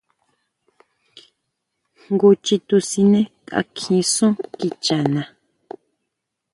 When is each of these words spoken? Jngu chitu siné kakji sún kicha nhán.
Jngu 2.05 2.29
chitu 2.45 2.77
siné 2.89 3.19
kakji 3.49 3.97
sún 4.13 4.33
kicha 4.57 4.97
nhán. 5.13 5.29